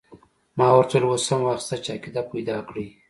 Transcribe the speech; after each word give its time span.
ما 0.57 0.67
ورته 0.75 0.95
وویل 0.97 1.11
اوس 1.13 1.25
هم 1.31 1.41
وخت 1.47 1.61
شته 1.65 1.75
چې 1.83 1.89
عقیده 1.95 2.21
پیدا 2.31 2.57
کړې. 2.67 2.85